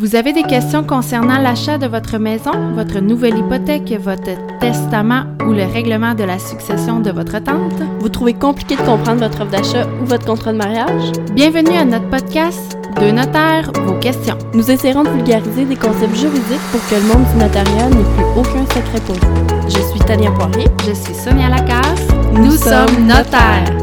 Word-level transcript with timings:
Vous 0.00 0.16
avez 0.16 0.32
des 0.32 0.44
questions 0.44 0.82
concernant 0.82 1.36
l'achat 1.36 1.76
de 1.76 1.86
votre 1.86 2.16
maison, 2.16 2.52
votre 2.74 3.00
nouvelle 3.00 3.36
hypothèque, 3.36 3.92
votre 4.00 4.30
testament 4.58 5.24
ou 5.46 5.52
le 5.52 5.64
règlement 5.64 6.14
de 6.14 6.24
la 6.24 6.38
succession 6.38 7.00
de 7.00 7.10
votre 7.10 7.38
tante? 7.38 7.82
Vous 7.98 8.08
trouvez 8.08 8.32
compliqué 8.32 8.76
de 8.76 8.80
comprendre 8.80 9.20
votre 9.20 9.42
offre 9.42 9.50
d'achat 9.50 9.86
ou 10.00 10.06
votre 10.06 10.24
contrat 10.24 10.54
de 10.54 10.56
mariage? 10.56 11.12
Bienvenue 11.34 11.76
à 11.76 11.84
notre 11.84 12.08
podcast 12.08 12.78
Deux 12.98 13.10
notaires, 13.10 13.70
vos 13.74 13.98
questions. 13.98 14.38
Nous 14.54 14.70
essaierons 14.70 15.04
de 15.04 15.10
vulgariser 15.10 15.66
des 15.66 15.76
concepts 15.76 16.16
juridiques 16.16 16.66
pour 16.72 16.80
que 16.88 16.94
le 16.94 17.02
monde 17.02 17.26
du 17.34 17.38
notariat 17.38 17.90
n'ait 17.90 18.14
plus 18.16 18.24
aucun 18.38 18.64
secret 18.74 19.00
pour 19.04 19.16
vous. 19.16 19.68
Je 19.68 19.82
suis 19.90 20.00
Tania 20.00 20.30
Poirier. 20.30 20.66
Je 20.86 20.94
suis 20.94 21.14
Sonia 21.14 21.50
Lacasse. 21.50 22.08
Nous, 22.32 22.52
sommes 22.52 23.06
notaires. 23.06 23.76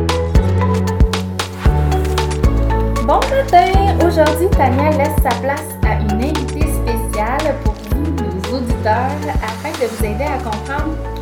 Bon 3.06 3.20
matin! 3.30 3.96
Aujourd'hui, 4.04 4.48
Tania 4.58 4.90
laisse 4.98 5.16
sa 5.22 5.30
place 5.42 5.87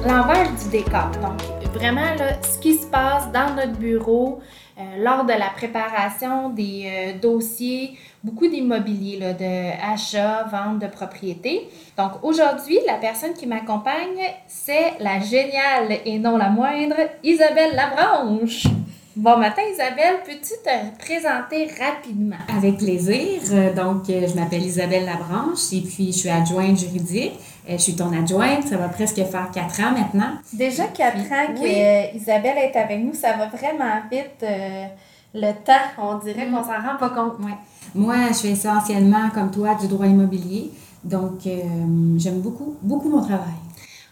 l'envers 0.05 0.51
du 0.51 0.69
décor. 0.69 1.09
Donc, 1.21 1.41
vraiment, 1.73 2.15
ce 2.41 2.59
qui 2.59 2.75
se 2.75 2.85
passe 2.85 3.31
dans 3.31 3.55
notre 3.55 3.77
bureau 3.77 4.39
euh, 4.77 4.81
lors 5.03 5.25
de 5.25 5.33
la 5.33 5.49
préparation 5.55 6.49
des 6.49 6.83
euh, 6.85 7.19
dossiers, 7.19 7.97
beaucoup 8.23 8.47
d'immobilier, 8.47 9.17
de 9.33 9.93
achat, 9.93 10.43
vente 10.43 10.79
de 10.79 10.87
propriété. 10.87 11.67
Donc, 11.97 12.23
aujourd'hui, 12.23 12.77
la 12.85 12.95
personne 12.95 13.33
qui 13.33 13.47
m'accompagne, 13.47 14.21
c'est 14.47 14.93
la 14.99 15.19
géniale 15.19 15.99
et 16.05 16.19
non 16.19 16.37
la 16.37 16.49
moindre, 16.49 16.95
Isabelle 17.23 17.75
Labranche. 17.75 18.67
Bon 19.15 19.37
matin, 19.37 19.61
Isabelle. 19.71 20.17
Peux-tu 20.25 20.53
te 20.61 20.97
présenter 21.03 21.69
rapidement? 21.79 22.35
Avec 22.57 22.77
plaisir. 22.77 23.39
Euh, 23.51 23.73
Donc, 23.73 24.09
euh, 24.09 24.27
je 24.27 24.35
m'appelle 24.37 24.63
Isabelle 24.63 25.05
Labranche 25.05 25.71
et 25.71 25.81
puis 25.81 26.07
je 26.11 26.17
suis 26.19 26.29
adjointe 26.29 26.77
juridique. 26.77 27.33
Euh, 27.69 27.73
Je 27.77 27.81
suis 27.81 27.95
ton 27.95 28.11
adjointe. 28.11 28.67
Ça 28.67 28.75
va 28.75 28.89
presque 28.89 29.15
faire 29.23 29.49
quatre 29.53 29.79
ans 29.79 29.91
maintenant. 29.97 30.33
Déjà 30.51 30.87
quatre 30.87 31.17
ans 31.31 31.53
que 31.55 31.61
Oui. 31.61 32.19
Isabelle 32.19 32.57
est 32.57 32.75
avec 32.77 32.99
nous, 32.99 33.13
ça 33.13 33.33
va 33.37 33.47
vraiment 33.47 34.01
vite. 34.11 34.43
euh, 34.43 34.85
le 35.33 35.51
temps, 35.51 35.73
on 35.97 36.17
dirait 36.17 36.47
qu'on 36.47 36.63
s'en 36.63 36.79
rend 36.81 36.97
pas 36.99 37.09
compte. 37.09 37.39
Ouais. 37.39 37.55
Moi, 37.93 38.15
je 38.29 38.33
fais 38.39 38.51
essentiellement, 38.51 39.29
comme 39.33 39.51
toi, 39.51 39.75
du 39.75 39.87
droit 39.87 40.07
immobilier. 40.07 40.71
Donc, 41.03 41.45
euh, 41.45 41.59
j'aime 42.17 42.39
beaucoup, 42.39 42.75
beaucoup 42.81 43.09
mon 43.09 43.21
travail. 43.21 43.53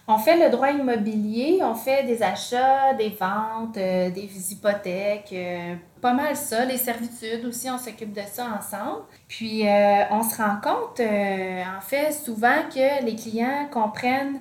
On 0.05 0.17
fait 0.17 0.37
le 0.37 0.51
droit 0.51 0.69
immobilier, 0.69 1.59
on 1.61 1.75
fait 1.75 2.03
des 2.03 2.21
achats, 2.21 2.93
des 2.93 3.07
ventes, 3.07 3.77
euh, 3.77 4.09
des 4.09 4.51
hypothèques, 4.51 5.31
euh, 5.31 5.75
pas 6.01 6.11
mal 6.11 6.35
ça, 6.35 6.65
les 6.65 6.77
servitudes 6.77 7.45
aussi, 7.45 7.69
on 7.69 7.77
s'occupe 7.77 8.11
de 8.11 8.21
ça 8.29 8.47
ensemble. 8.59 9.03
Puis 9.29 9.65
euh, 9.65 10.03
on 10.11 10.21
se 10.21 10.35
rend 10.35 10.57
compte, 10.61 10.99
en 10.99 11.81
fait, 11.81 12.11
souvent 12.11 12.63
que 12.69 13.05
les 13.05 13.15
clients 13.15 13.69
comprennent 13.71 14.39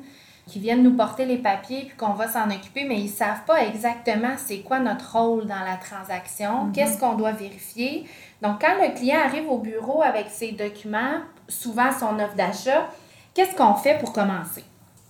qu'ils 0.48 0.62
viennent 0.62 0.82
nous 0.82 0.96
porter 0.96 1.24
les 1.26 1.38
papiers 1.38 1.84
puis 1.86 1.96
qu'on 1.96 2.14
va 2.14 2.26
s'en 2.26 2.50
occuper, 2.50 2.84
mais 2.84 2.98
ils 2.98 3.08
savent 3.08 3.44
pas 3.46 3.64
exactement 3.64 4.34
c'est 4.36 4.62
quoi 4.62 4.80
notre 4.80 5.16
rôle 5.16 5.46
dans 5.46 5.60
la 5.60 5.76
transaction, 5.76 6.72
qu'est-ce 6.74 6.98
qu'on 6.98 7.14
doit 7.14 7.30
vérifier. 7.30 8.08
Donc 8.42 8.60
quand 8.60 8.74
le 8.82 8.92
client 8.92 9.20
arrive 9.24 9.48
au 9.48 9.58
bureau 9.58 10.02
avec 10.02 10.26
ses 10.28 10.50
documents, 10.50 11.20
souvent 11.48 11.92
son 11.92 12.18
offre 12.18 12.34
d'achat, 12.34 12.88
qu'est-ce 13.32 13.54
qu'on 13.54 13.74
fait 13.74 14.00
pour 14.00 14.12
commencer? 14.12 14.64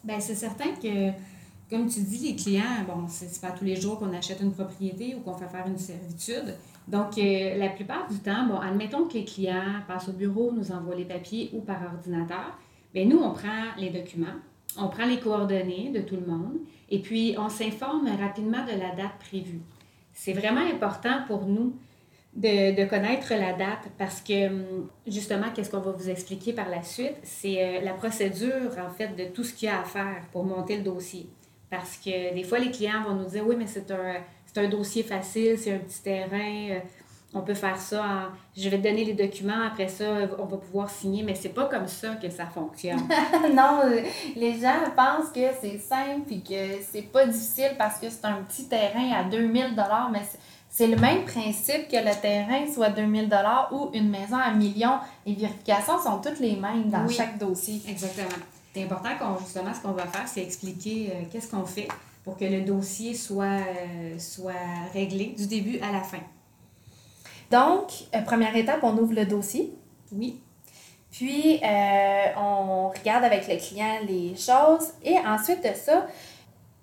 Bien, 0.04 0.18
c'est 0.18 0.34
certain 0.34 0.72
que, 0.82 1.10
comme 1.70 1.88
tu 1.88 2.00
dis, 2.00 2.30
les 2.30 2.36
clients, 2.36 2.84
bon, 2.86 3.06
c'est 3.08 3.40
pas 3.40 3.52
tous 3.52 3.64
les 3.64 3.80
jours 3.80 3.98
qu'on 3.98 4.12
achète 4.12 4.40
une 4.40 4.52
propriété 4.52 5.14
ou 5.14 5.20
qu'on 5.20 5.34
fait 5.34 5.48
faire 5.48 5.66
une 5.66 5.78
servitude. 5.78 6.56
Donc, 6.88 7.16
euh, 7.18 7.56
la 7.56 7.68
plupart 7.68 8.08
du 8.08 8.18
temps, 8.18 8.46
bon, 8.48 8.58
admettons 8.58 9.06
que 9.06 9.14
les 9.14 9.24
clients 9.24 9.80
passent 9.86 10.08
au 10.08 10.12
bureau, 10.12 10.52
nous 10.52 10.72
envoient 10.72 10.96
les 10.96 11.04
papiers 11.04 11.50
ou 11.52 11.60
par 11.60 11.80
ordinateur. 11.82 12.58
Bien, 12.92 13.06
nous, 13.06 13.18
on 13.18 13.32
prend 13.32 13.76
les 13.78 13.90
documents, 13.90 14.38
on 14.76 14.88
prend 14.88 15.06
les 15.06 15.20
coordonnées 15.20 15.90
de 15.94 16.00
tout 16.00 16.16
le 16.16 16.26
monde 16.26 16.58
et 16.90 16.98
puis 16.98 17.36
on 17.38 17.48
s'informe 17.48 18.08
rapidement 18.20 18.64
de 18.64 18.72
la 18.72 18.94
date 18.94 19.18
prévue. 19.20 19.60
C'est 20.12 20.32
vraiment 20.32 20.60
important 20.60 21.22
pour 21.26 21.46
nous 21.46 21.74
de, 22.34 22.74
de 22.74 22.88
connaître 22.88 23.34
la 23.34 23.52
date 23.52 23.90
parce 23.98 24.20
que 24.20 24.48
hum, 24.48 24.88
justement, 25.06 25.46
qu'est-ce 25.54 25.70
qu'on 25.70 25.80
va 25.80 25.92
vous 25.92 26.08
expliquer 26.08 26.52
par 26.52 26.68
la 26.68 26.82
suite, 26.82 27.16
c'est 27.22 27.62
euh, 27.62 27.80
la 27.82 27.92
procédure 27.92 28.70
en 28.78 28.90
fait 28.90 29.08
de 29.08 29.24
tout 29.32 29.44
ce 29.44 29.52
qu'il 29.52 29.68
y 29.68 29.70
a 29.70 29.80
à 29.80 29.84
faire 29.84 30.22
pour 30.32 30.44
monter 30.44 30.78
le 30.78 30.82
dossier. 30.82 31.28
Parce 31.70 31.96
que 31.96 32.34
des 32.34 32.44
fois, 32.44 32.58
les 32.58 32.70
clients 32.70 33.02
vont 33.02 33.14
nous 33.14 33.28
dire 33.28 33.46
oui, 33.46 33.56
mais 33.58 33.66
c'est 33.66 33.90
un, 33.90 34.16
c'est 34.46 34.64
un 34.64 34.68
dossier 34.68 35.02
facile, 35.02 35.58
c'est 35.58 35.74
un 35.74 35.78
petit 35.78 36.02
terrain, 36.02 36.70
euh, 36.70 36.80
on 37.34 37.40
peut 37.40 37.54
faire 37.54 37.78
ça, 37.78 38.30
je 38.54 38.68
vais 38.68 38.76
te 38.76 38.82
donner 38.82 39.04
les 39.04 39.14
documents, 39.14 39.62
après 39.66 39.88
ça, 39.88 40.04
on 40.38 40.44
va 40.44 40.58
pouvoir 40.58 40.90
signer, 40.90 41.22
mais 41.22 41.34
c'est 41.34 41.48
pas 41.50 41.64
comme 41.66 41.86
ça 41.86 42.16
que 42.16 42.28
ça 42.28 42.44
fonctionne. 42.46 42.98
non, 43.54 43.80
euh, 43.84 44.02
les 44.36 44.60
gens 44.60 44.90
pensent 44.94 45.30
que 45.30 45.40
c'est 45.60 45.78
simple 45.78 46.30
et 46.30 46.40
que 46.40 46.82
c'est 46.82 47.10
pas 47.10 47.26
difficile 47.26 47.72
parce 47.78 47.98
que 47.98 48.10
c'est 48.10 48.24
un 48.26 48.42
petit 48.42 48.68
terrain 48.68 49.12
à 49.12 49.24
2000 49.24 49.70
dollars, 49.70 50.10
mais 50.12 50.20
c'est- 50.74 50.86
le 50.88 50.96
même 50.96 51.24
principe 51.24 51.86
que 51.88 51.96
le 51.96 52.20
terrain 52.20 52.64
soit 52.72 52.88
2000 52.90 53.28
dollars 53.28 53.68
ou 53.72 53.90
une 53.94 54.08
maison 54.10 54.36
à 54.36 54.50
millions. 54.52 54.98
Les 55.26 55.34
vérifications 55.34 56.00
sont 56.02 56.18
toutes 56.20 56.40
les 56.40 56.56
mêmes 56.56 56.88
dans 56.90 57.06
Oui. 57.06 57.14
chaque 57.14 57.36
dossier. 57.38 57.80
Exactement. 57.88 58.28
C'est 58.74 58.82
important 58.84 59.10
qu'on, 59.18 59.38
justement, 59.38 59.72
ce 59.74 59.80
qu'on 59.80 59.92
va 59.92 60.06
faire, 60.06 60.26
c'est 60.26 60.42
expliquer 60.42 61.10
euh, 61.12 61.22
qu'est-ce 61.30 61.50
qu'on 61.50 61.64
fait 61.66 61.88
pour 62.24 62.38
que 62.38 62.44
le 62.46 62.62
dossier 62.62 63.14
soit, 63.14 63.44
euh, 63.44 64.18
soit 64.18 64.52
réglé 64.94 65.34
du 65.36 65.46
début 65.46 65.78
à 65.80 65.92
la 65.92 66.00
fin. 66.00 66.20
Donc, 67.50 67.90
euh, 68.14 68.22
première 68.22 68.56
étape, 68.56 68.80
on 68.82 68.96
ouvre 68.96 69.12
le 69.14 69.26
dossier. 69.26 69.72
Oui. 70.12 70.40
Puis, 71.10 71.60
on 72.38 72.88
regarde 72.88 73.24
avec 73.24 73.46
le 73.46 73.56
client 73.56 73.98
les 74.08 74.34
choses. 74.34 74.88
Et 75.04 75.18
ensuite 75.18 75.62
de 75.62 75.74
ça, 75.74 76.06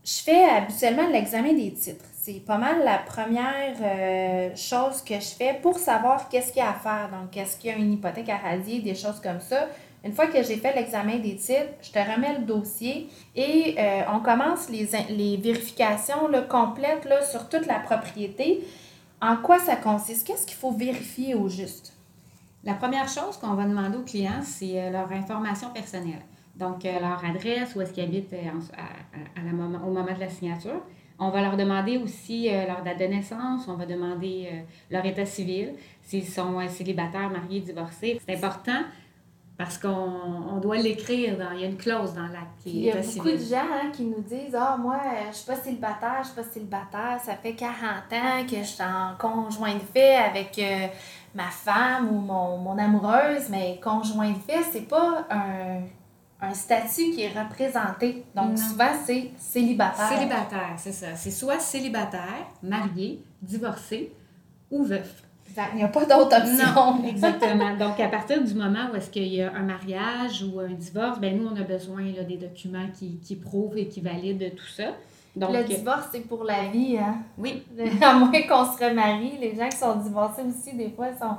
je 0.06 0.14
fais 0.24 0.44
habituellement 0.46 1.08
l'examen 1.10 1.54
des 1.54 1.74
titres. 1.74 2.06
C'est 2.22 2.46
pas 2.46 2.58
mal 2.58 2.84
la 2.84 2.98
première 2.98 3.78
euh, 3.82 4.54
chose 4.54 5.02
que 5.04 5.14
je 5.14 5.36
fais 5.38 5.58
pour 5.62 5.80
savoir 5.80 6.28
qu'est-ce 6.28 6.52
qu'il 6.52 6.62
y 6.62 6.66
a 6.66 6.72
à 6.72 6.74
faire. 6.74 7.10
Donc, 7.10 7.38
est-ce 7.38 7.58
qu'il 7.58 7.70
y 7.70 7.74
a 7.74 7.78
une 7.78 7.94
hypothèque 7.94 8.28
à 8.28 8.36
radier, 8.36 8.82
des 8.82 8.94
choses 8.94 9.22
comme 9.24 9.40
ça. 9.40 9.70
Une 10.04 10.12
fois 10.12 10.28
que 10.28 10.44
j'ai 10.44 10.58
fait 10.58 10.76
l'examen 10.76 11.18
des 11.20 11.38
titres, 11.38 11.72
je 11.82 11.92
te 11.92 11.98
remets 11.98 12.40
le 12.40 12.44
dossier 12.44 13.08
et 13.38 13.74
euh, 13.80 14.02
on 14.14 14.20
commence 14.20 14.70
les, 14.70 15.38
vérifications 15.38 16.28
là, 16.28 16.42
complètes 16.42 17.06
là, 17.06 17.22
sur 17.22 17.48
toute 17.48 17.66
la 17.68 17.80
propriété. 17.80 18.68
En 19.22 19.38
quoi 19.38 19.58
ça 19.58 19.78
consiste? 19.78 20.28
Qu'est-ce 20.28 20.46
qu'il 20.46 20.58
faut 20.58 20.72
vérifier 20.72 21.36
au 21.36 21.48
juste? 21.48 21.94
La 22.66 22.74
première 22.74 23.08
chose 23.08 23.38
qu'on 23.38 23.54
va 23.54 23.64
demander 23.64 23.98
aux 23.98 24.04
clients, 24.04 24.42
c'est 24.44 24.78
euh, 24.78 24.90
leur 24.90 25.10
information 25.10 25.70
personnelle. 25.70 26.26
Donc, 26.58 26.84
leur 26.84 27.24
adresse, 27.24 27.74
où 27.78 27.82
est-ce 27.82 27.94
qu'ils 27.94 28.04
habitent 28.04 28.34
la 28.34 29.52
au 29.88 29.92
moment 29.94 30.14
de 30.14 30.20
la 30.20 30.28
signature. 30.28 30.82
On 31.20 31.30
va 31.30 31.42
leur 31.42 31.58
demander 31.58 31.98
aussi 31.98 32.50
euh, 32.50 32.66
leur 32.66 32.82
date 32.84 33.00
de 33.00 33.06
naissance, 33.06 33.68
on 33.68 33.76
va 33.76 33.86
demander 33.86 34.50
euh, 34.52 34.62
leur 34.90 35.06
état 35.06 35.26
civil, 35.26 35.74
s'ils 36.02 36.28
sont 36.28 36.60
euh, 36.60 36.68
célibataires, 36.68 37.30
mariés, 37.30 37.60
divorcés. 37.62 38.22
C'est 38.26 38.36
important 38.36 38.84
parce 39.60 39.78
qu'on 39.78 39.90
on 39.90 40.58
doit 40.62 40.78
l'écrire, 40.78 41.38
dans, 41.38 41.52
il 41.52 41.60
y 41.60 41.64
a 41.66 41.68
une 41.68 41.76
clause 41.76 42.14
dans 42.14 42.28
l'acte 42.28 42.64
qui 42.64 42.70
Il 42.70 42.84
y 42.86 42.92
a 42.92 42.96
beaucoup 42.96 43.10
civil. 43.10 43.34
de 43.34 43.44
gens 43.44 43.58
hein, 43.58 43.90
qui 43.92 44.04
nous 44.04 44.22
disent 44.22 44.56
Ah, 44.58 44.78
moi, 44.80 44.96
euh, 44.96 45.26
je 45.32 45.36
suis 45.36 45.46
pas 45.46 45.56
célibataire, 45.58 46.20
je 46.22 46.28
suis 46.28 46.36
pas 46.36 46.44
célibataire, 46.44 47.20
ça 47.22 47.36
fait 47.36 47.56
40 47.56 47.74
ans 48.14 48.46
que 48.50 48.56
je 48.56 48.64
suis 48.64 48.82
en 48.82 49.16
conjoint 49.20 49.74
de 49.74 49.82
fait 49.82 50.16
avec 50.16 50.58
euh, 50.60 50.88
ma 51.36 51.50
femme 51.50 52.08
ou 52.10 52.22
mon, 52.22 52.58
mon 52.58 52.78
amoureuse, 52.78 53.50
mais 53.50 53.78
conjoint 53.84 54.32
de 54.32 54.38
fait, 54.38 54.64
c'est 54.72 54.88
pas 54.88 55.28
un, 55.30 55.82
un 56.42 56.54
statut 56.54 57.12
qui 57.12 57.24
est 57.24 57.38
représenté. 57.38 58.24
Donc, 58.36 58.52
Non. 58.52 58.58
souvent, 58.58 58.92
c'est 59.06 59.32
célibataire. 59.38 60.08
Célibataire, 60.10 60.74
c'est 60.78 60.92
ça. 60.94 61.16
C'est 61.16 61.32
soit 61.32 61.60
célibataire, 61.60 62.48
marié, 62.64 63.22
divorcé 63.42 64.14
ou 64.72 64.84
veuf. 64.84 65.24
Exact. 65.50 65.70
Il 65.74 65.78
n'y 65.78 65.84
a 65.84 65.88
pas 65.88 66.06
d'autre 66.06 66.38
option. 66.38 66.76
Non, 66.76 67.04
exactement. 67.08 67.76
Donc, 67.76 68.00
à 68.00 68.08
partir 68.08 68.44
du 68.44 68.54
moment 68.54 68.88
où 68.92 68.96
est-ce 68.96 69.10
qu'il 69.10 69.28
y 69.28 69.42
a 69.42 69.52
un 69.54 69.64
mariage 69.64 70.44
ou 70.44 70.60
un 70.60 70.70
divorce, 70.70 71.20
ben 71.20 71.38
nous, 71.38 71.48
on 71.48 71.56
a 71.60 71.64
besoin 71.64 72.04
là, 72.16 72.24
des 72.24 72.38
documents 72.38 72.88
qui, 72.98 73.18
qui 73.18 73.36
prouvent 73.36 73.78
et 73.78 73.88
qui 73.88 74.00
valident 74.00 74.52
tout 74.56 74.68
ça. 74.68 74.92
Donc, 75.36 75.52
Le 75.54 75.64
divorce, 75.64 76.08
c'est 76.12 76.22
pour 76.28 76.44
la 76.44 76.66
vie. 76.70 76.98
Hein? 76.98 77.18
oui, 77.38 77.64
À 78.02 78.14
moins 78.14 78.32
qu'on 78.32 78.66
se 78.66 78.84
remarie, 78.84 79.38
les 79.40 79.56
gens 79.56 79.70
qui 79.70 79.78
sont 79.78 79.96
divorcés 79.96 80.44
aussi, 80.44 80.76
des 80.76 80.90
fois, 80.92 81.08
sont 81.20 81.38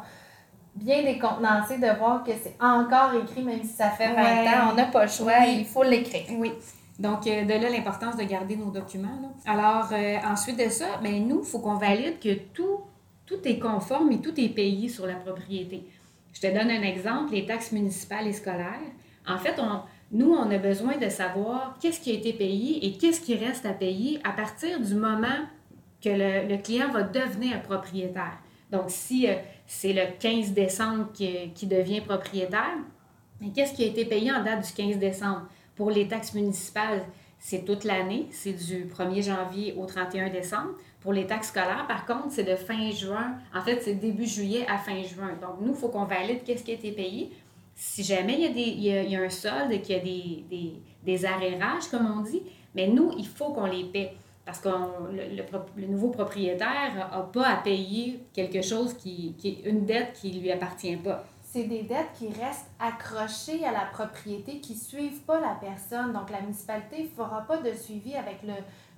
bien 0.74 1.02
décontenancés 1.02 1.78
de 1.78 1.98
voir 1.98 2.22
que 2.24 2.32
c'est 2.42 2.56
encore 2.60 3.12
écrit, 3.14 3.42
même 3.42 3.62
si 3.62 3.72
ça 3.74 3.90
fait 3.90 4.08
20 4.08 4.14
Ouais. 4.14 4.48
ans. 4.48 4.68
On 4.72 4.74
n'a 4.74 4.84
pas 4.86 5.04
le 5.04 5.10
choix, 5.10 5.32
Oui. 5.40 5.56
il 5.60 5.64
faut 5.64 5.82
l'écrire. 5.82 6.24
oui. 6.38 6.52
Donc, 6.98 7.26
euh, 7.26 7.44
de 7.44 7.52
là, 7.54 7.70
l'importance 7.70 8.16
de 8.16 8.24
garder 8.24 8.56
nos 8.56 8.70
documents. 8.70 9.08
là. 9.22 9.28
Alors, 9.52 9.88
euh, 9.92 10.16
ensuite 10.30 10.58
de 10.62 10.68
ça, 10.68 10.86
ben 11.02 11.26
nous, 11.26 11.40
il 11.42 11.46
faut 11.46 11.58
qu'on 11.60 11.76
valide 11.76 12.18
que 12.20 12.34
tout, 12.52 12.80
tout 13.26 13.38
est 13.46 13.58
conforme 13.58 14.12
et 14.12 14.20
tout 14.20 14.38
est 14.38 14.50
payé 14.50 14.88
sur 14.88 15.06
la 15.06 15.14
propriété. 15.14 15.84
Je 16.34 16.40
te 16.42 16.46
donne 16.46 16.70
un 16.70 16.82
exemple, 16.82 17.32
les 17.32 17.46
taxes 17.46 17.72
municipales 17.72 18.26
et 18.26 18.32
scolaires. 18.32 18.78
En 19.26 19.38
fait, 19.38 19.54
on, 19.58 19.80
nous, 20.12 20.30
on 20.32 20.50
a 20.50 20.58
besoin 20.58 20.96
de 20.98 21.08
savoir 21.08 21.76
qu'est-ce 21.80 22.00
qui 22.00 22.10
a 22.10 22.14
été 22.14 22.32
payé 22.34 22.84
et 22.86 22.92
qu'est-ce 22.92 23.20
qui 23.22 23.34
reste 23.34 23.64
à 23.64 23.72
payer 23.72 24.20
à 24.22 24.32
partir 24.32 24.78
du 24.78 24.94
moment 24.94 25.26
que 26.04 26.10
le, 26.10 26.48
le 26.48 26.56
client 26.62 26.90
va 26.90 27.02
devenir 27.02 27.62
propriétaire. 27.62 28.38
Donc, 28.70 28.84
si 28.88 29.28
euh, 29.28 29.34
c'est 29.66 29.92
le 29.92 30.02
15 30.18 30.52
décembre 30.52 31.08
qui, 31.12 31.50
qui 31.54 31.66
devient 31.66 32.00
propriétaire, 32.00 32.76
qu'est-ce 33.54 33.74
qui 33.74 33.84
a 33.84 33.86
été 33.86 34.04
payé 34.04 34.32
en 34.32 34.42
date 34.42 34.66
du 34.66 34.72
15 34.72 34.98
décembre? 34.98 35.46
Pour 35.76 35.90
les 35.90 36.06
taxes 36.06 36.34
municipales, 36.34 37.04
c'est 37.38 37.64
toute 37.64 37.84
l'année, 37.84 38.26
c'est 38.30 38.52
du 38.52 38.84
1er 38.84 39.24
janvier 39.24 39.74
au 39.78 39.86
31 39.86 40.28
décembre. 40.28 40.72
Pour 41.00 41.14
les 41.14 41.26
taxes 41.26 41.48
scolaires, 41.48 41.86
par 41.88 42.04
contre, 42.04 42.26
c'est 42.30 42.44
de 42.44 42.54
fin 42.54 42.90
juin. 42.90 43.34
En 43.54 43.62
fait, 43.62 43.80
c'est 43.82 43.94
début 43.94 44.26
juillet 44.26 44.66
à 44.68 44.76
fin 44.76 45.02
juin. 45.02 45.30
Donc, 45.40 45.60
nous, 45.62 45.72
il 45.72 45.78
faut 45.78 45.88
qu'on 45.88 46.04
valide 46.04 46.44
qu'est-ce 46.44 46.62
qui 46.62 46.72
a 46.72 46.74
été 46.74 46.92
payé. 46.92 47.30
Si 47.74 48.04
jamais 48.04 48.38
il 48.38 48.80
y 48.82 49.16
a, 49.16 49.22
un 49.22 49.30
solde, 49.30 49.80
qu'il 49.80 49.96
y 49.96 49.98
a 49.98 50.02
des, 50.02 50.44
des, 50.50 50.72
des 51.02 51.24
arrérages, 51.24 51.88
comme 51.90 52.06
on 52.06 52.20
dit, 52.20 52.42
mais 52.74 52.86
nous, 52.86 53.12
il 53.16 53.26
faut 53.26 53.52
qu'on 53.54 53.64
les 53.64 53.84
paie. 53.84 54.12
Parce 54.44 54.58
que 54.58 54.68
le, 54.68 55.42
le, 55.76 55.86
nouveau 55.86 56.08
propriétaire 56.08 56.94
n'a 56.96 57.28
pas 57.32 57.46
à 57.46 57.56
payer 57.56 58.24
quelque 58.32 58.62
chose 58.62 58.94
qui, 58.94 59.34
qui 59.38 59.48
est 59.48 59.68
une 59.68 59.84
dette 59.84 60.14
qui 60.14 60.32
ne 60.32 60.40
lui 60.40 60.50
appartient 60.50 60.96
pas 60.96 61.24
c'est 61.52 61.64
des 61.64 61.82
dettes 61.82 62.12
qui 62.16 62.28
restent 62.28 62.70
accrochées 62.78 63.64
à 63.64 63.72
la 63.72 63.86
propriété, 63.92 64.60
qui 64.60 64.74
ne 64.74 64.78
suivent 64.78 65.20
pas 65.22 65.40
la 65.40 65.56
personne. 65.60 66.12
Donc, 66.12 66.30
la 66.30 66.40
municipalité 66.40 67.02
ne 67.02 67.08
fera 67.08 67.40
pas 67.40 67.56
de 67.56 67.72
suivi 67.72 68.14
avec 68.14 68.38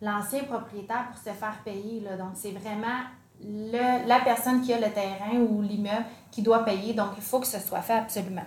l'ancien 0.03 0.45
propriétaire 0.45 1.09
pour 1.11 1.19
se 1.19 1.31
faire 1.31 1.57
payer. 1.65 2.01
Là. 2.01 2.17
Donc, 2.17 2.33
c'est 2.35 2.51
vraiment 2.51 3.05
le, 3.43 4.07
la 4.07 4.21
personne 4.21 4.61
qui 4.61 4.73
a 4.73 4.79
le 4.79 4.93
terrain 4.93 5.35
ou 5.37 5.63
l'immeuble 5.63 6.05
qui 6.31 6.43
doit 6.43 6.65
payer. 6.65 6.93
Donc, 6.93 7.13
il 7.17 7.23
faut 7.23 7.41
que 7.41 7.47
ce 7.47 7.59
soit 7.59 7.81
fait 7.81 7.95
absolument. 7.95 8.45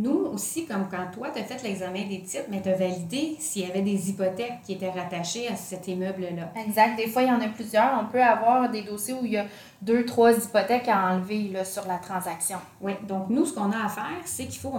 Nous 0.00 0.30
aussi, 0.32 0.64
comme 0.64 0.86
quand 0.88 1.10
toi, 1.12 1.30
tu 1.34 1.40
as 1.40 1.44
fait 1.44 1.60
l'examen 1.64 2.06
des 2.06 2.22
titres, 2.22 2.44
mais 2.48 2.62
tu 2.62 2.68
as 2.68 2.76
validé 2.76 3.34
s'il 3.40 3.66
y 3.66 3.68
avait 3.68 3.82
des 3.82 4.10
hypothèques 4.10 4.60
qui 4.64 4.74
étaient 4.74 4.90
rattachées 4.90 5.48
à 5.48 5.56
cet 5.56 5.88
immeuble-là. 5.88 6.52
Exact. 6.64 6.96
Des 6.96 7.08
fois, 7.08 7.22
il 7.22 7.28
y 7.28 7.32
en 7.32 7.40
a 7.40 7.48
plusieurs. 7.48 8.00
On 8.00 8.06
peut 8.06 8.22
avoir 8.22 8.70
des 8.70 8.82
dossiers 8.82 9.14
où 9.14 9.24
il 9.24 9.32
y 9.32 9.36
a 9.36 9.46
deux, 9.82 10.06
trois 10.06 10.32
hypothèques 10.32 10.86
à 10.86 11.12
enlever 11.12 11.48
là, 11.48 11.64
sur 11.64 11.84
la 11.88 11.96
transaction. 11.96 12.58
Oui. 12.80 12.92
Donc, 13.08 13.28
nous, 13.28 13.44
ce 13.44 13.52
qu'on 13.52 13.72
a 13.72 13.86
à 13.86 13.88
faire, 13.88 14.22
c'est 14.24 14.46
qu'il 14.46 14.60
faut, 14.60 14.72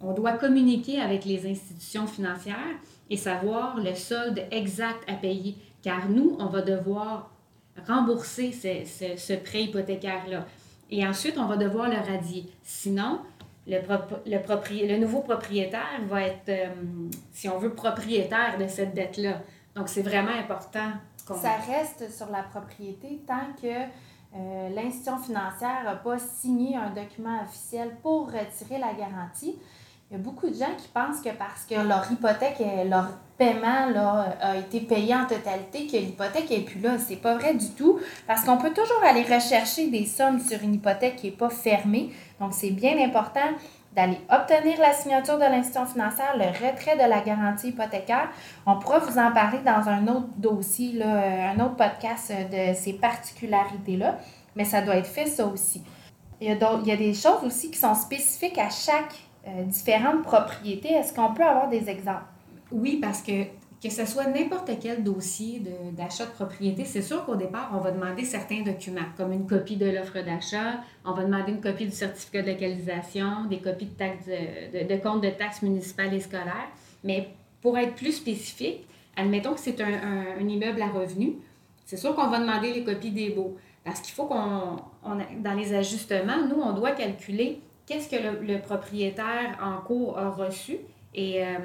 on 0.00 0.12
doit 0.12 0.32
communiquer 0.32 1.00
avec 1.00 1.24
les 1.24 1.48
institutions 1.48 2.08
financières 2.08 2.56
et 3.08 3.16
savoir 3.16 3.76
le 3.78 3.94
solde 3.94 4.42
exact 4.50 5.08
à 5.08 5.12
payer. 5.12 5.56
Car 5.82 6.08
nous, 6.08 6.36
on 6.40 6.46
va 6.46 6.62
devoir 6.62 7.30
rembourser 7.86 8.50
ce, 8.50 8.84
ce, 8.84 9.16
ce 9.16 9.34
prêt 9.34 9.62
hypothécaire-là. 9.66 10.46
Et 10.90 11.06
ensuite, 11.06 11.38
on 11.38 11.46
va 11.46 11.56
devoir 11.56 11.88
le 11.88 11.96
radier. 11.96 12.46
Sinon, 12.64 13.20
le, 13.66 14.96
nouveau 14.98 15.20
propriétaire 15.20 16.00
va 16.08 16.22
être, 16.22 16.48
euh, 16.48 16.68
si 17.32 17.48
on 17.48 17.58
veut, 17.58 17.74
propriétaire 17.74 18.58
de 18.58 18.66
cette 18.66 18.94
dette-là. 18.94 19.40
Donc, 19.74 19.88
c'est 19.88 20.02
vraiment 20.02 20.32
important. 20.38 20.92
Ça 21.26 21.56
reste 21.66 22.12
sur 22.12 22.30
la 22.30 22.42
propriété 22.42 23.22
tant 23.26 23.52
que 23.60 23.66
euh, 23.66 24.68
l'institution 24.70 25.18
financière 25.18 25.84
n'a 25.84 25.96
pas 25.96 26.18
signé 26.18 26.76
un 26.76 26.90
document 26.90 27.42
officiel 27.42 27.96
pour 28.02 28.26
retirer 28.26 28.78
la 28.78 28.92
garantie. 28.92 29.58
Il 30.10 30.18
y 30.18 30.20
a 30.20 30.22
beaucoup 30.22 30.48
de 30.48 30.54
gens 30.54 30.74
qui 30.76 30.86
pensent 30.88 31.20
que 31.22 31.30
parce 31.30 31.64
que 31.64 31.74
leur 31.74 32.10
hypothèque, 32.12 32.62
leur 32.88 33.08
paiement 33.38 33.86
là, 33.86 34.36
a 34.40 34.56
été 34.56 34.80
payé 34.80 35.14
en 35.14 35.26
totalité, 35.26 35.86
que 35.86 35.96
l'hypothèque 35.96 36.50
n'est 36.50 36.60
plus 36.60 36.78
là. 36.80 36.98
C'est 36.98 37.16
pas 37.16 37.34
vrai 37.34 37.54
du 37.54 37.70
tout, 37.70 37.98
parce 38.26 38.44
qu'on 38.44 38.58
peut 38.58 38.72
toujours 38.72 39.02
aller 39.02 39.22
rechercher 39.22 39.88
des 39.88 40.04
sommes 40.04 40.38
sur 40.40 40.62
une 40.62 40.74
hypothèque 40.74 41.16
qui 41.16 41.26
n'est 41.26 41.36
pas 41.36 41.48
fermée. 41.48 42.10
Donc, 42.38 42.52
c'est 42.52 42.70
bien 42.70 43.02
important 43.02 43.48
d'aller 43.96 44.18
obtenir 44.30 44.78
la 44.78 44.92
signature 44.92 45.36
de 45.36 45.44
l'institution 45.44 45.86
financière, 45.86 46.36
le 46.36 46.46
retrait 46.46 46.96
de 46.96 47.08
la 47.08 47.20
garantie 47.20 47.68
hypothécaire. 47.68 48.28
On 48.66 48.78
pourra 48.78 48.98
vous 48.98 49.18
en 49.18 49.32
parler 49.32 49.58
dans 49.64 49.88
un 49.88 50.06
autre 50.08 50.28
dossier, 50.36 50.92
là, 50.92 51.50
un 51.52 51.60
autre 51.60 51.76
podcast 51.76 52.30
de 52.30 52.74
ces 52.74 52.94
particularités-là, 52.94 54.18
mais 54.54 54.64
ça 54.64 54.82
doit 54.82 54.96
être 54.96 55.06
fait 55.06 55.26
ça 55.26 55.46
aussi. 55.46 55.82
Il 56.40 56.48
y 56.48 56.50
a, 56.52 56.78
il 56.82 56.88
y 56.88 56.92
a 56.92 56.96
des 56.96 57.14
choses 57.14 57.42
aussi 57.44 57.70
qui 57.70 57.78
sont 57.78 57.94
spécifiques 57.94 58.58
à 58.58 58.68
chaque 58.68 59.14
euh, 59.14 59.33
différentes 59.66 60.22
propriétés. 60.22 60.92
Est-ce 60.92 61.12
qu'on 61.12 61.32
peut 61.34 61.44
avoir 61.44 61.68
des 61.68 61.88
exemples? 61.88 62.24
Oui, 62.72 62.98
parce 63.00 63.22
que 63.22 63.44
que 63.84 63.90
ce 63.90 64.06
soit 64.06 64.24
n'importe 64.28 64.70
quel 64.80 65.04
dossier 65.04 65.62
d'achat 65.92 66.24
de, 66.24 66.30
propriété, 66.30 66.86
c'est 66.86 67.02
sûr 67.02 67.26
qu'au 67.26 67.36
départ, 67.36 67.70
on 67.74 67.80
va 67.80 67.90
demander 67.90 68.24
certains 68.24 68.62
documents, 68.62 69.04
comme 69.14 69.30
une 69.30 69.46
copie 69.46 69.76
de 69.76 69.84
l'offre 69.84 70.24
d'achat, 70.24 70.80
on 71.04 71.12
va 71.12 71.22
demander 71.22 71.52
une 71.52 71.60
copie 71.60 71.84
du 71.84 71.92
certificat 71.92 72.40
de 72.40 72.52
localisation, 72.52 73.44
des 73.44 73.58
copies 73.58 73.84
de, 73.84 73.90
taxes 73.90 74.24
de, 74.26 74.88
de, 74.88 75.02
comptes 75.02 75.22
de 75.22 75.28
taxes 75.28 75.60
municipales 75.60 76.14
et 76.14 76.20
scolaires. 76.20 76.70
Mais 77.04 77.28
pour 77.60 77.76
être 77.76 77.94
plus 77.94 78.12
spécifique, 78.12 78.86
admettons 79.16 79.52
que 79.52 79.60
c'est 79.60 79.78
un, 79.82 80.38
un, 80.40 80.48
immeuble 80.48 80.80
à 80.80 80.88
revenus, 80.88 81.34
c'est 81.84 81.98
sûr 81.98 82.14
qu'on 82.14 82.28
va 82.28 82.38
demander 82.38 82.72
les 82.72 82.84
copies 82.84 83.10
des 83.10 83.30
baux. 83.30 83.58
Parce 83.84 84.00
qu'il 84.00 84.14
faut 84.14 84.24
qu'on, 84.24 84.78
dans 85.04 85.54
les 85.54 85.74
ajustements, 85.74 86.46
nous, 86.48 86.62
on 86.62 86.72
doit 86.72 86.92
calculer 86.92 87.60
qu'est-ce 87.86 88.08
que 88.08 88.16
le, 88.16 88.60
propriétaire 88.60 89.58
en 89.62 89.80
cours 89.80 90.18
a 90.18 90.30
reçu. 90.30 90.78
Et 91.14 91.44
euh, 91.44 91.58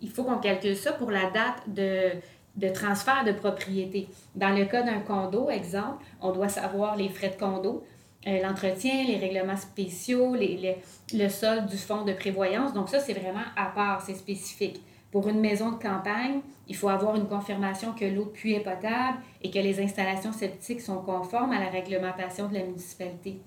il 0.00 0.08
faut 0.08 0.24
qu'on 0.24 0.38
calcule 0.38 0.76
ça 0.76 0.92
pour 0.92 1.10
la 1.10 1.30
date 1.30 1.62
de, 1.68 2.68
transfert 2.72 3.24
de 3.24 3.32
propriété. 3.32 4.08
Dans 4.34 4.56
le 4.56 4.64
cas 4.64 4.82
d'un 4.82 5.00
condo, 5.00 5.50
exemple, 5.50 6.04
on 6.20 6.32
doit 6.32 6.48
savoir 6.48 6.96
les 6.96 7.08
frais 7.08 7.28
de 7.28 7.36
condo, 7.36 7.84
euh, 8.26 8.42
l'entretien, 8.42 9.04
les 9.06 9.18
règlements 9.18 9.56
spéciaux, 9.56 10.34
les, 10.34 10.78
le 11.12 11.28
solde 11.28 11.66
du 11.66 11.76
fonds 11.76 12.04
de 12.04 12.12
prévoyance. 12.12 12.72
Donc 12.72 12.88
ça, 12.88 13.00
c'est 13.00 13.12
vraiment 13.12 13.44
à 13.56 13.66
part, 13.66 14.00
c'est 14.00 14.14
spécifique. 14.14 14.80
Pour 15.12 15.28
une 15.28 15.40
maison 15.40 15.72
de 15.72 15.82
campagne, 15.82 16.40
il 16.68 16.74
faut 16.74 16.88
avoir 16.88 17.16
une 17.16 17.26
confirmation 17.26 17.92
que 17.92 18.04
l'eau 18.04 18.24
de 18.24 18.30
puits 18.30 18.54
est 18.54 18.60
potable 18.60 19.18
et 19.40 19.50
que 19.50 19.58
les 19.58 19.80
installations 19.80 20.32
septiques 20.32 20.80
sont 20.80 20.98
conformes 20.98 21.52
à 21.52 21.60
la 21.60 21.70
réglementation 21.70 22.48
de 22.48 22.54
la 22.54 22.64
municipalité. 22.64 23.40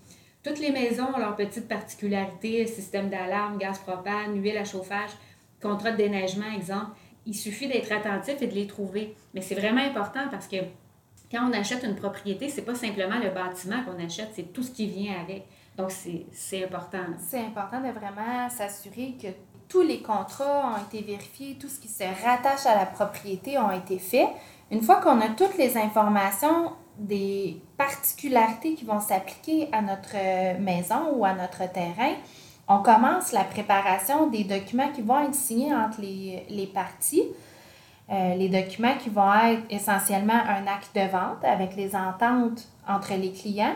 Toutes 0.44 0.60
les 0.60 0.72
maisons 0.72 1.08
ont 1.16 1.20
leurs 1.20 1.36
petites 1.36 1.68
particularités, 1.68 2.66
système 2.66 3.10
d'alarme, 3.10 3.58
gaz 3.58 3.80
propane, 3.80 4.42
huile 4.42 4.58
à 4.58 4.64
chauffage, 4.64 5.12
contrat 5.62 5.92
de 5.92 5.98
déneigement, 5.98 6.50
exemple. 6.56 6.92
Il 7.26 7.36
suffit 7.36 7.68
d'être 7.68 7.92
attentif 7.92 8.42
et 8.42 8.48
de 8.48 8.56
les 8.56 8.66
trouver. 8.66 9.16
Mais 9.34 9.42
c'est 9.42 9.56
vraiment 9.56 9.82
important 9.82 10.28
parce 10.32 10.48
que 10.48 10.56
quand 11.32 11.48
on 11.48 11.54
achète 11.54 11.84
une 11.84 11.96
propriété, 11.96 12.50
c'est 12.50 12.64
pas 12.64 12.74
simplement 12.74 13.20
le 13.20 13.30
bâtiment 13.30 13.84
qu'on 13.84 14.04
achète, 14.04 14.30
c'est 14.34 14.54
tout 14.54 14.64
ce 14.64 14.72
qui 14.72 14.88
vient 14.88 15.20
avec. 15.22 15.46
Donc, 15.78 15.92
c'est 15.92 16.64
important. 16.64 17.04
C'est 17.20 17.40
important 17.40 17.82
de 17.82 17.92
vraiment 17.92 18.50
s'assurer 18.50 19.16
que 19.22 19.28
tous 19.68 19.82
les 19.82 20.02
contrats 20.02 20.74
ont 20.74 20.84
été 20.86 21.06
vérifiés, 21.06 21.58
tout 21.60 21.68
ce 21.68 21.80
qui 21.80 21.88
se 21.88 22.04
rattache 22.04 22.66
à 22.66 22.76
la 22.76 22.86
propriété 22.86 23.58
ont 23.58 23.72
été 23.72 24.00
faits. 24.00 24.30
Une 24.72 24.82
fois 24.82 24.98
qu'on 24.98 25.20
a 25.20 25.30
toutes 25.30 25.58
les 25.58 25.78
informations, 25.78 26.74
des 27.00 27.62
particularités 27.78 28.76
qui 28.76 28.86
vont 28.86 29.00
s'appliquer 29.00 29.70
à 29.72 29.82
notre 29.82 30.16
euh, 30.16 30.60
maison 30.60 31.14
ou 31.16 31.26
à 31.26 31.34
notre 31.34 31.72
terrain, 31.72 32.14
on 32.68 32.84
commence 32.84 33.32
la 33.32 33.44
préparation 33.44 34.28
des 34.28 34.44
documents 34.44 34.90
qui 34.94 35.02
vont 35.02 35.20
être 35.24 35.34
signés 35.34 35.74
entre 35.74 36.02
les, 36.02 36.70
parties. 36.72 37.24
Euh, 38.12 38.36
les 38.36 38.50
documents 38.50 38.96
qui 39.00 39.10
vont 39.10 39.34
être 39.34 39.64
essentiellement 39.72 40.34
un 40.34 40.68
acte 40.68 40.94
de 40.94 41.02
vente 41.02 41.44
avec 41.44 41.76
les 41.76 41.96
ententes 41.96 42.68
entre 42.88 43.16
les 43.16 43.32
clients. 43.32 43.76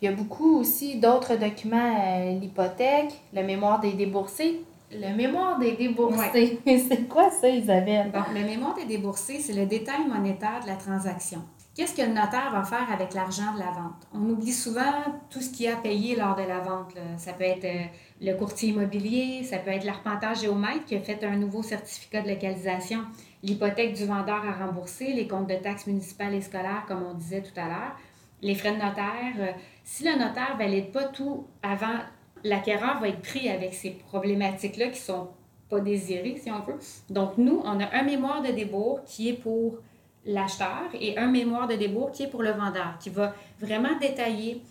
Il 0.00 0.06
y 0.06 0.08
a 0.08 0.12
beaucoup 0.12 0.58
aussi 0.58 0.96
d'autres 0.96 1.36
documents, 1.36 1.94
euh, 2.00 2.38
l'hypothèque, 2.38 3.12
le 3.34 3.42
mémoire 3.42 3.80
des 3.80 3.92
déboursés. 3.92 4.62
Le 4.94 5.14
mémoire 5.16 5.58
des 5.58 5.72
déboursés, 5.72 6.60
c'est 6.66 7.08
quoi 7.08 7.30
ça, 7.30 7.48
Isabelle? 7.48 8.10
Bon, 8.12 8.22
le 8.34 8.44
mémoire 8.44 8.74
des 8.74 8.84
déboursés, 8.84 9.40
c'est 9.40 9.54
le 9.54 9.64
détail 9.64 10.06
monétaire 10.06 10.60
de 10.62 10.66
la 10.66 10.76
transaction. 10.76 11.42
Qu'est-ce 11.74 11.94
que 11.94 12.02
le 12.02 12.08
notaire 12.08 12.50
va 12.52 12.62
faire 12.64 12.92
avec 12.92 13.14
l'argent 13.14 13.54
de 13.54 13.60
la 13.60 13.70
vente? 13.70 14.06
On 14.12 14.28
oublie 14.28 14.52
souvent 14.52 14.92
tout 15.30 15.40
ce 15.40 15.48
qui 15.48 15.66
a 15.66 15.76
payé 15.76 16.14
lors 16.14 16.36
de 16.36 16.42
la 16.42 16.60
vente. 16.60 16.94
Ça 17.16 17.32
peut 17.32 17.44
être 17.44 17.64
euh, 17.64 17.84
le 18.20 18.34
courtier 18.34 18.68
immobilier, 18.68 19.42
ça 19.44 19.56
peut 19.56 19.70
être 19.70 19.84
l'arpenteur 19.84 20.34
géomètre 20.34 20.84
qui 20.84 20.96
a 20.96 21.00
fait 21.00 21.24
un 21.24 21.36
nouveau 21.36 21.62
certificat 21.62 22.20
de 22.20 22.28
localisation, 22.28 23.00
l'hypothèque 23.42 23.94
du 23.94 24.04
vendeur 24.04 24.44
à 24.46 24.66
rembourser, 24.66 25.14
les 25.14 25.26
comptes 25.26 25.48
de 25.48 25.54
taxes 25.54 25.86
municipales 25.86 26.34
et 26.34 26.42
scolaires, 26.42 26.84
comme 26.86 27.02
on 27.02 27.14
disait 27.14 27.40
tout 27.40 27.58
à 27.58 27.68
l'heure, 27.68 27.96
les 28.42 28.54
frais 28.54 28.72
de 28.72 28.76
notaire. 28.76 29.32
Euh, 29.38 29.52
si 29.84 30.04
le 30.04 30.12
notaire 30.12 30.54
ne 30.54 30.58
valide 30.58 30.92
pas 30.92 31.04
tout 31.04 31.46
avant, 31.62 32.00
l'acquéreur 32.44 33.00
va 33.00 33.08
être 33.08 33.22
pris 33.22 33.48
avec 33.48 33.74
ces 33.74 33.90
problématiques-là 33.90 34.88
qui 34.88 34.98
sont 34.98 35.28
pas 35.68 35.80
désirées, 35.80 36.36
si 36.42 36.50
on 36.50 36.60
veut. 36.60 36.78
Donc, 37.10 37.38
nous, 37.38 37.62
on 37.64 37.80
a 37.80 37.94
un 37.94 38.02
mémoire 38.02 38.42
de 38.42 38.52
débours 38.52 39.02
qui 39.04 39.30
est 39.30 39.34
pour 39.34 39.78
l'acheteur 40.24 40.90
et 41.00 41.18
un 41.18 41.28
mémoire 41.28 41.66
de 41.66 41.74
débours 41.74 42.12
qui 42.12 42.24
est 42.24 42.28
pour 42.28 42.42
le 42.42 42.52
vendeur, 42.52 42.96
qui 43.00 43.10
va 43.10 43.34
vraiment 43.60 43.98
détailler. 44.00 44.62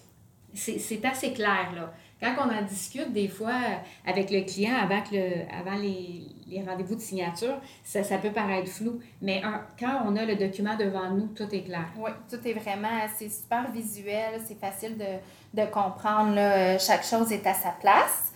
C'est 0.54 1.04
assez 1.06 1.34
clair, 1.34 1.72
là. 1.76 1.94
Quand 2.22 2.36
on 2.38 2.56
en 2.56 2.62
discute 2.62 3.12
des 3.12 3.28
fois 3.28 3.60
avec 4.06 4.30
le 4.30 4.42
client 4.42 4.76
avant, 4.76 5.02
le, 5.12 5.42
avant 5.52 5.78
les, 5.78 6.28
les 6.48 6.64
rendez-vous 6.64 6.96
de 6.96 7.02
signature, 7.02 7.60
ça, 7.84 8.04
ça, 8.04 8.18
peut 8.18 8.32
paraître 8.32 8.70
flou. 8.70 9.00
Mais 9.22 9.42
quand 9.80 10.04
on 10.06 10.16
a 10.16 10.26
le 10.26 10.36
document 10.36 10.76
devant 10.78 11.10
nous, 11.10 11.28
tout 11.36 11.48
est 11.52 11.64
clair. 11.64 11.88
Oui, 11.98 12.12
tout 12.30 12.48
est 12.48 12.54
vraiment, 12.54 13.08
super 13.18 13.72
visuel, 13.72 14.40
c'est 14.46 14.60
facile 14.60 14.98
de, 14.98 15.60
de 15.60 15.66
comprendre. 15.68 16.36
Chaque 16.80 17.04
chose 17.04 17.32
est 17.32 17.48
à 17.48 17.54
sa 17.54 17.72
place. 17.72 18.32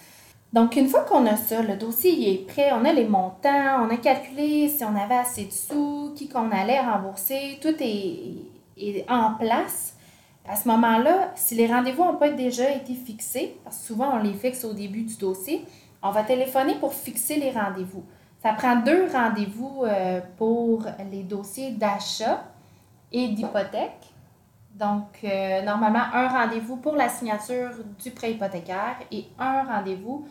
Donc, 0.55 0.77
une 0.77 0.87
fois 0.87 1.01
qu'on 1.01 1.25
a 1.25 1.35
ça, 1.35 1.61
le 1.61 1.75
dossier 1.75 2.31
est 2.31 2.47
prêt, 2.47 2.71
on 2.71 2.85
a 2.85 2.93
les 2.93 3.03
montants, 3.03 3.83
on 3.83 3.89
a 3.89 3.97
calculé 3.97 4.69
si 4.69 4.85
on 4.85 4.95
avait 4.95 5.15
assez 5.17 5.43
de 5.43 5.51
sous, 5.51 6.13
qui 6.15 6.29
qu'on 6.29 6.49
allait 6.49 6.79
rembourser, 6.79 7.59
tout 7.61 7.75
est, 7.81 9.05
en 9.09 9.33
place. 9.33 9.94
À 10.47 10.55
ce 10.55 10.67
moment-là, 10.67 11.31
si 11.35 11.55
les 11.55 11.67
rendez-vous 11.67 12.03
n'ont 12.03 12.17
pas 12.17 12.29
déjà 12.29 12.69
été 12.71 12.93
fixés, 12.93 13.57
parce 13.63 13.77
que 13.79 13.83
souvent 13.85 14.15
on 14.15 14.21
les 14.21 14.33
fixe 14.33 14.63
au 14.63 14.73
début 14.73 15.03
du 15.03 15.15
dossier, 15.17 15.65
On 16.07 16.11
va 16.11 16.21
téléphoner 16.21 16.75
pour 16.75 16.93
fixer 16.93 17.37
les 17.37 17.49
rendez-vous. 17.49 18.03
Ça 18.43 18.53
prend 18.53 18.75
deux 18.75 19.07
rendez-vous 19.11 19.85
euh, 19.85 20.21
pour 20.37 20.85
les 21.11 21.23
dossiers 21.23 21.71
d'achat 21.71 22.43
et 23.11 23.29
d'hypothèque. 23.29 24.13
Donc, 24.75 25.07
euh, 25.23 25.63
normalement, 25.63 26.03
un 26.13 26.27
rendez-vous 26.27 26.75
pour 26.75 26.95
la 26.95 27.09
signature 27.09 27.71
du 28.03 28.11
prêt 28.11 28.33
hypothécaire 28.33 28.97
et 29.11 29.25
un 29.39 29.63
rendez-vous 29.63 30.27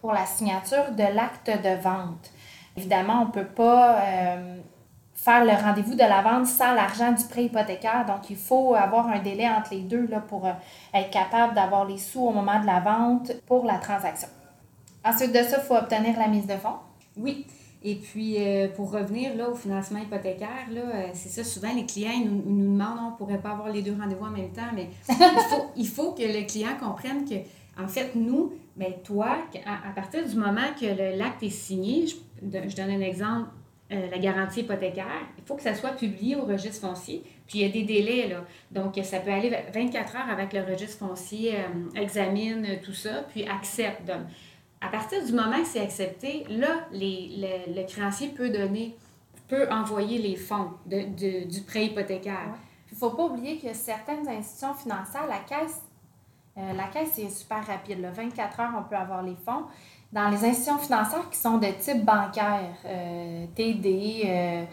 pour 0.00 0.12
la 0.12 0.24
signature 0.24 0.92
de 0.92 1.14
l'acte 1.14 1.50
de 1.50 1.78
vente. 1.82 2.30
Évidemment, 2.76 3.22
on 3.22 3.26
ne 3.26 3.32
peut 3.32 3.52
pas 3.54 4.00
euh, 4.00 4.56
faire 5.24 5.44
le 5.44 5.52
rendez-vous 5.52 5.94
de 5.94 5.98
la 5.98 6.22
vente 6.22 6.46
sans 6.46 6.74
l'argent 6.74 7.12
du 7.12 7.24
prêt 7.24 7.44
hypothécaire. 7.44 8.06
Donc, 8.06 8.30
il 8.30 8.36
faut 8.36 8.74
avoir 8.74 9.08
un 9.08 9.18
délai 9.18 9.48
entre 9.48 9.74
les 9.74 9.82
deux 9.82 10.06
là, 10.06 10.20
pour 10.20 10.46
être 10.46 11.10
capable 11.10 11.54
d'avoir 11.54 11.84
les 11.84 11.98
sous 11.98 12.20
au 12.20 12.30
moment 12.30 12.60
de 12.60 12.66
la 12.66 12.80
vente 12.80 13.32
pour 13.46 13.64
la 13.64 13.78
transaction. 13.78 14.28
Ensuite 15.04 15.32
de 15.32 15.42
ça, 15.42 15.58
il 15.58 15.66
faut 15.66 15.74
obtenir 15.74 16.18
la 16.18 16.28
mise 16.28 16.46
de 16.46 16.54
fonds. 16.54 16.76
Oui. 17.16 17.46
Et 17.82 17.94
puis, 17.94 18.36
euh, 18.38 18.68
pour 18.68 18.90
revenir 18.90 19.36
là, 19.36 19.48
au 19.48 19.54
financement 19.54 20.00
hypothécaire, 20.00 20.66
là, 20.70 20.80
euh, 20.80 21.08
c'est 21.14 21.28
ça, 21.28 21.44
souvent 21.44 21.72
les 21.72 21.86
clients 21.86 22.18
nous, 22.24 22.42
nous 22.44 22.72
demandent, 22.72 22.98
on 23.00 23.10
ne 23.12 23.16
pourrait 23.16 23.38
pas 23.38 23.50
avoir 23.50 23.68
les 23.68 23.82
deux 23.82 23.96
rendez-vous 23.98 24.24
en 24.24 24.30
même 24.30 24.50
temps, 24.50 24.70
mais 24.74 24.88
il 25.08 25.14
faut, 25.48 25.66
il 25.76 25.88
faut 25.88 26.12
que 26.12 26.22
le 26.22 26.44
client 26.46 26.76
comprenne 26.80 27.24
que, 27.24 27.36
en 27.80 27.86
fait, 27.86 28.16
nous, 28.16 28.52
ben, 28.76 28.92
toi, 29.04 29.38
à, 29.64 29.90
partir 29.92 30.26
du 30.26 30.34
moment 30.36 30.60
que 30.78 30.86
l'acte 31.16 31.42
est 31.42 31.50
signé, 31.50 32.06
je, 32.06 32.16
je, 32.68 32.76
donne 32.76 32.90
un 32.90 33.00
exemple, 33.00 33.48
euh, 33.90 34.10
la 34.10 34.18
garantie 34.18 34.60
hypothécaire, 34.60 35.26
il 35.36 35.44
faut 35.44 35.56
que 35.56 35.62
ça 35.62 35.74
soit 35.74 35.92
publié 35.92 36.36
au 36.36 36.44
registre 36.44 36.86
foncier. 36.86 37.22
Puis 37.46 37.60
il 37.60 37.62
y 37.62 37.64
a 37.64 37.72
des 37.72 37.84
délais, 37.84 38.28
là. 38.28 38.44
Donc, 38.70 38.98
ça 39.02 39.20
peut 39.20 39.30
aller 39.30 39.50
24 39.72 40.16
heures 40.16 40.30
avec 40.30 40.52
le 40.52 40.62
registre 40.62 40.98
foncier, 40.98 41.54
examine 41.94 42.78
tout 42.84 42.92
ça, 42.92 43.22
puis 43.30 43.46
accepte. 43.48 44.12
À 44.82 44.88
partir 44.88 45.24
du 45.24 45.32
moment 45.32 45.60
que 45.62 45.66
c'est 45.66 45.80
accepté, 45.80 46.44
là, 46.50 46.86
le, 46.92 47.86
créancier 47.86 48.28
peut 48.28 48.50
donner, 48.50 48.94
peut 49.48 49.66
envoyer 49.70 50.18
les 50.18 50.36
fonds 50.36 50.72
du 50.86 51.62
prêt 51.66 51.86
hypothécaire. 51.86 52.54
Il 52.90 52.94
ne 52.94 52.98
faut 52.98 53.10
pas 53.10 53.24
oublier 53.24 53.58
que 53.58 53.72
certaines 53.74 54.26
institutions 54.28 54.74
financières, 54.74 55.26
la 55.26 55.38
caisse, 55.38 55.82
euh, 56.56 56.72
la 56.72 56.84
caisse 56.84 57.18
est 57.18 57.28
super 57.28 57.64
rapide. 57.66 58.00
Là. 58.00 58.10
24 58.10 58.60
heures, 58.60 58.72
on 58.78 58.82
peut 58.82 58.96
avoir 58.96 59.22
les 59.22 59.36
fonds. 59.44 59.64
Dans 60.10 60.30
les 60.30 60.42
institutions 60.42 60.78
financières 60.78 61.28
qui 61.30 61.38
sont 61.38 61.58
de 61.58 61.66
type 61.78 62.02
bancaire, 62.02 62.72
euh, 62.86 63.44
TD, 63.54 64.22
euh, 64.24 64.64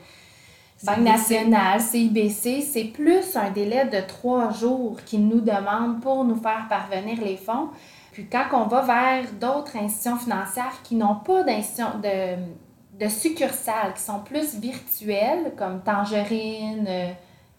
Banque 0.84 1.00
nationale, 1.00 1.82
CIBC, 1.82 2.62
c'est 2.62 2.86
plus 2.86 3.36
un 3.36 3.50
délai 3.50 3.86
de 3.86 4.00
trois 4.08 4.52
jours 4.52 4.98
qu'ils 5.06 5.28
nous 5.28 5.42
demandent 5.42 6.00
pour 6.02 6.24
nous 6.24 6.36
faire 6.36 6.68
parvenir 6.70 7.20
les 7.22 7.38
fonds. 7.38 7.70
Puis 8.12 8.28
quand 8.28 8.46
on 8.54 8.68
va 8.68 8.82
vers 8.82 9.32
d'autres 9.34 9.76
institutions 9.76 10.18
financières 10.18 10.82
qui 10.84 10.96
n'ont 10.96 11.16
pas 11.16 11.44
d'institutions 11.44 12.00
de, 12.02 13.04
de 13.04 13.10
succursales, 13.10 13.94
qui 13.96 14.02
sont 14.02 14.20
plus 14.20 14.56
virtuelles, 14.56 15.54
comme 15.58 15.82
Tangerine, 15.82 16.86
euh, 16.88 17.12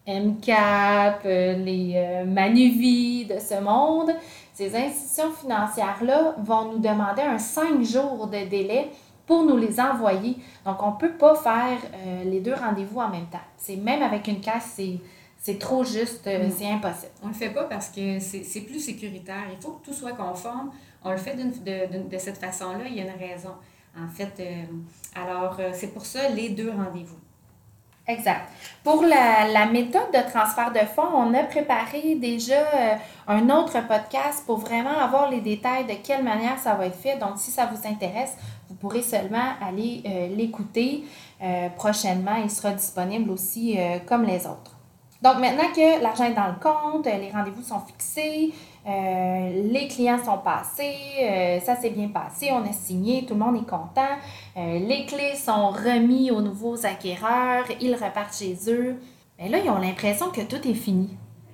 MCAP, 0.07 1.25
les 1.25 2.23
Manuvie 2.25 3.25
de 3.25 3.39
ce 3.39 3.61
monde, 3.61 4.11
ces 4.57 4.75
institutions 4.75 5.31
financières-là 5.31 6.35
vont 6.39 6.71
nous 6.71 6.79
demander 6.79 7.21
un 7.21 7.37
cinq 7.37 7.83
jours 7.83 8.27
de 8.27 8.49
délai 8.49 8.89
pour 9.25 9.43
nous 9.43 9.57
les 9.57 9.79
envoyer. 9.79 10.37
Donc, 10.65 10.81
on 10.81 10.91
ne 10.91 10.97
peut 10.97 11.13
pas 11.13 11.35
faire 11.35 11.77
les 12.25 12.39
deux 12.39 12.55
rendez-vous 12.55 12.99
en 12.99 13.09
même 13.09 13.27
temps. 13.27 13.37
C'est 13.57 13.75
même 13.75 14.01
avec 14.01 14.27
une 14.27 14.39
caisse, 14.39 14.73
c'est 14.75 14.99
c'est 15.39 15.59
trop 15.59 15.83
juste, 15.83 16.27
euh, 16.27 16.47
mm. 16.47 16.51
c'est 16.51 16.69
impossible. 16.69 17.11
On 17.23 17.27
ne 17.27 17.31
le 17.31 17.37
fait 17.37 17.51
pas 17.51 17.65
parce 17.65 17.89
que 17.89 18.19
c'est 18.19 18.61
plus 18.61 18.79
sécuritaire. 18.79 19.43
Il 19.51 19.61
faut 19.61 19.73
que 19.73 19.85
tout 19.85 19.93
soit 19.93 20.13
conforme. 20.13 20.71
On 21.03 21.11
le 21.11 21.17
fait 21.17 21.35
de, 21.35 22.09
de, 22.09 22.17
cette 22.17 22.37
façon-là, 22.37 22.85
il 22.87 22.95
y 22.95 22.99
a 22.99 23.03
une 23.03 23.17
raison. 23.17 23.53
En 23.97 24.07
fait, 24.09 24.33
euh, 24.39 24.63
alors, 25.15 25.55
euh, 25.59 25.69
c'est 25.73 25.93
pour 25.93 26.05
ça 26.05 26.27
les 26.29 26.49
deux 26.49 26.71
rendez-vous. 26.71 27.17
Exact. 28.07 28.49
Pour 28.83 29.03
la, 29.03 29.47
la, 29.51 29.65
méthode 29.65 30.11
de 30.13 30.31
transfert 30.31 30.71
de 30.71 30.79
fonds, 30.79 31.09
on 31.13 31.33
a 31.33 31.43
préparé 31.43 32.15
déjà 32.15 32.55
un 33.27 33.49
autre 33.49 33.85
podcast 33.85 34.43
pour 34.45 34.59
vraiment 34.59 34.97
avoir 34.97 35.29
les 35.29 35.41
détails 35.41 35.85
de 35.85 35.93
quelle 36.01 36.23
manière 36.23 36.57
ça 36.57 36.75
va 36.75 36.85
être 36.85 36.95
fait. 36.95 37.17
Donc, 37.17 37.31
si 37.37 37.51
ça 37.51 37.65
vous 37.65 37.85
intéresse, 37.85 38.37
vous 38.69 38.75
pourrez 38.75 39.01
seulement 39.01 39.55
aller 39.61 40.03
l'écouter 40.37 41.03
prochainement. 41.75 42.35
Il 42.41 42.49
sera 42.49 42.71
disponible 42.71 43.29
aussi 43.29 43.77
comme 44.07 44.23
les 44.23 44.47
autres. 44.47 44.76
Donc 45.21 45.39
maintenant 45.39 45.71
que 45.75 46.01
l'argent 46.01 46.25
est 46.25 46.33
dans 46.33 46.47
le 46.47 46.59
compte, 46.61 47.05
les 47.05 47.31
rendez-vous 47.31 47.63
sont 47.63 47.79
fixés, 47.79 48.53
euh, 48.87 49.63
les 49.71 49.87
clients 49.87 50.23
sont 50.23 50.37
passés, 50.37 50.95
euh, 51.21 51.59
ça 51.59 51.75
s'est 51.75 51.89
bien 51.89 52.09
passé, 52.09 52.49
on 52.51 52.63
a 52.63 52.71
signé, 52.71 53.25
tout 53.25 53.33
le 53.33 53.39
monde 53.39 53.55
est 53.55 53.67
content, 53.67 54.15
euh, 54.55 54.79
les 54.79 55.05
clés 55.05 55.35
sont 55.35 55.69
remis 55.69 56.29
aux 56.29 56.41
nouveaux 56.41 56.85
acquéreurs, 56.85 57.65
ils 57.81 57.95
repartent 57.95 58.37
chez 58.37 58.55
eux. 58.67 58.95
Mais 59.39 59.49
là, 59.49 59.57
ils 59.63 59.69
ont 59.69 59.79
l'impression 59.79 60.29
que 60.29 60.41
tout 60.41 60.67
est 60.67 60.73
fini. 60.73 61.09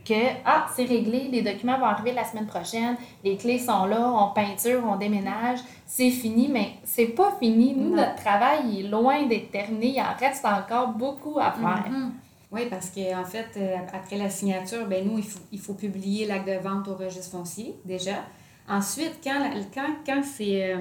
Que, 0.06 0.14
ah, 0.46 0.66
c'est 0.76 0.84
réglé, 0.84 1.30
les 1.32 1.42
documents 1.42 1.80
vont 1.80 1.86
arriver 1.86 2.12
la 2.12 2.26
semaine 2.26 2.46
prochaine, 2.46 2.98
les 3.24 3.38
clés 3.38 3.60
sont 3.60 3.86
là, 3.86 4.12
on 4.14 4.34
peinture, 4.34 4.84
on 4.86 4.98
déménage, 4.98 5.60
c'est 5.86 6.10
fini, 6.10 6.50
mais 6.52 6.74
c'est 6.84 7.08
pas 7.08 7.32
fini. 7.40 7.74
Nous, 7.74 7.96
notre 7.96 8.16
travail 8.16 8.82
est 8.82 8.84
loin 8.84 9.24
d'être 9.24 9.52
terminé, 9.52 9.94
il 9.96 10.02
en 10.02 10.14
reste 10.20 10.44
encore 10.44 10.90
beaucoup 10.90 11.40
à 11.40 11.52
faire. 11.54 11.90
Mm-hmm. 11.90 12.10
Oui, 12.54 12.68
parce 12.70 12.92
qu'en 12.92 13.26
fait, 13.26 13.48
euh, 13.58 13.78
après 13.92 14.16
la 14.16 14.30
signature, 14.30 14.86
ben 14.86 15.04
nous, 15.08 15.18
il 15.18 15.24
faut, 15.24 15.40
il 15.52 15.60
faut 15.60 15.74
publier 15.74 16.28
l'acte 16.28 16.48
de 16.48 16.54
vente 16.54 16.88
au 16.88 16.94
registre 16.94 17.32
foncier, 17.32 17.74
déjà. 17.84 18.26
Ensuite, 18.70 19.20
quand, 19.24 19.50
quand, 19.74 19.96
quand 20.06 20.22
euh, 20.42 20.78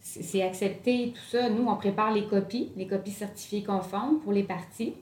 c'est 0.00 0.42
accepté, 0.42 1.12
tout 1.12 1.36
ça, 1.36 1.50
nous, 1.50 1.66
on 1.66 1.74
prépare 1.74 2.12
les 2.12 2.26
copies, 2.26 2.70
les 2.76 2.86
copies 2.86 3.10
certifiées 3.10 3.64
conformes 3.64 4.20
pour 4.20 4.32
les 4.32 4.44
parties. 4.44 4.94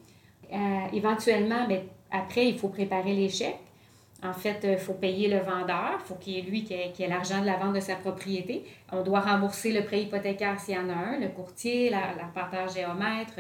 Euh, 0.50 0.57
éventuellement, 0.95 1.69
ben, 1.69 1.83
après, 2.11 2.49
il 2.49 2.59
faut 2.59 2.69
préparer 2.69 3.12
les 3.12 3.29
chèques. 3.29 3.61
En 4.23 4.33
fait, 4.33 4.67
il 4.67 4.79
faut 4.79 4.95
payer 4.95 5.29
le 5.29 5.41
vendeur, 5.41 5.99
il 6.00 6.07
faut 6.07 6.14
qu'il 6.14 6.33
y 6.33 6.38
ait 6.38 6.43
lui 6.43 6.64
qui 6.64 6.73
ait, 6.73 7.09
l'argent 7.09 7.43
de 7.43 7.47
la 7.47 7.59
vente 7.59 7.75
de 7.75 7.81
sa 7.81 7.97
propriété. 7.97 8.64
On 8.91 9.03
doit 9.03 9.21
rembourser 9.21 9.71
le 9.71 9.85
prêt 9.85 10.00
hypothécaire 10.00 10.59
s'il 10.59 10.76
y 10.76 10.79
en 10.79 10.88
a 10.88 10.95
un, 10.95 11.21
le 11.21 11.29
courtier, 11.29 11.91
l'arpenteur 11.91 12.69
géomètre, 12.69 13.35